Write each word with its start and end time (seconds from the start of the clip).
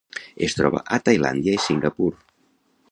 Es 0.47 0.55
troba 0.59 0.81
a 0.97 0.99
Tailàndia 1.09 1.57
i 1.59 1.63
Singapur. 1.67 2.13